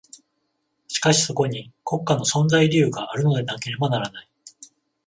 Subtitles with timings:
[0.87, 4.29] しかしそこに国家の存在理由があるのでなければならない。